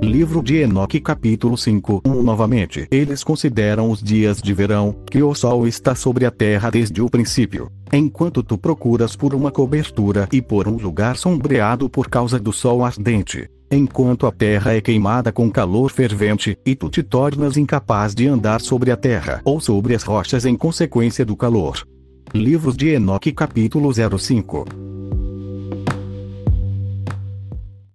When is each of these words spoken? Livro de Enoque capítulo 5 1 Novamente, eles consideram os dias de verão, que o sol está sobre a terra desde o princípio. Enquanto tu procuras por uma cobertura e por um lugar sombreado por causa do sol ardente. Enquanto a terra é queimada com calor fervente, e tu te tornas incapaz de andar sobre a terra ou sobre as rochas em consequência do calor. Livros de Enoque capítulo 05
Livro 0.00 0.42
de 0.42 0.58
Enoque 0.58 1.00
capítulo 1.00 1.58
5 1.58 2.02
1 2.06 2.22
Novamente, 2.22 2.86
eles 2.88 3.24
consideram 3.24 3.90
os 3.90 4.00
dias 4.00 4.40
de 4.40 4.54
verão, 4.54 4.94
que 5.10 5.20
o 5.22 5.34
sol 5.34 5.66
está 5.66 5.92
sobre 5.94 6.24
a 6.24 6.30
terra 6.30 6.70
desde 6.70 7.02
o 7.02 7.10
princípio. 7.10 7.68
Enquanto 7.92 8.42
tu 8.42 8.56
procuras 8.56 9.16
por 9.16 9.34
uma 9.34 9.50
cobertura 9.50 10.28
e 10.32 10.40
por 10.40 10.68
um 10.68 10.76
lugar 10.76 11.16
sombreado 11.16 11.90
por 11.90 12.08
causa 12.08 12.38
do 12.38 12.52
sol 12.52 12.84
ardente. 12.84 13.50
Enquanto 13.70 14.26
a 14.26 14.32
terra 14.32 14.72
é 14.72 14.80
queimada 14.80 15.32
com 15.32 15.50
calor 15.50 15.90
fervente, 15.90 16.56
e 16.64 16.76
tu 16.76 16.88
te 16.88 17.02
tornas 17.02 17.56
incapaz 17.56 18.14
de 18.14 18.28
andar 18.28 18.60
sobre 18.60 18.92
a 18.92 18.96
terra 18.96 19.42
ou 19.44 19.60
sobre 19.60 19.96
as 19.96 20.04
rochas 20.04 20.46
em 20.46 20.56
consequência 20.56 21.24
do 21.24 21.36
calor. 21.36 21.84
Livros 22.32 22.76
de 22.76 22.90
Enoque 22.90 23.32
capítulo 23.32 23.90
05 24.18 24.64